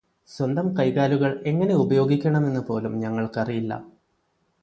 സ്വന്തം 0.29 0.67
കൈകാലുകൾ 0.77 1.43
എങ്ങനെ 1.45 1.75
ഉപയോഗിക്കണമെന്ന് 1.75 2.59
പോലും 2.59 2.99
ഞങ്ങൾക്ക് 2.99 3.39
അറിയില്ല. 3.39 3.73